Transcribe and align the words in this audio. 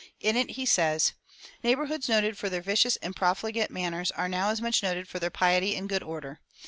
In 0.19 0.35
it 0.35 0.49
he 0.55 0.65
says: 0.65 1.13
"Neighborhoods 1.63 2.09
noted 2.09 2.35
for 2.35 2.49
their 2.49 2.63
vicious 2.63 2.95
and 3.03 3.15
profligate 3.15 3.69
manners 3.69 4.09
are 4.09 4.27
now 4.27 4.49
as 4.49 4.59
much 4.59 4.81
noted 4.81 5.07
for 5.07 5.19
their 5.19 5.29
piety 5.29 5.75
and 5.75 5.87
good 5.87 6.01
order. 6.01 6.39